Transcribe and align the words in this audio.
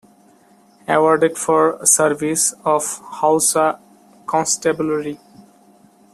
Awarded 0.87 1.37
for 1.37 1.85
service 1.85 2.53
of 2.65 2.83
Hausa 3.03 3.79
Constabulary. 4.25 5.19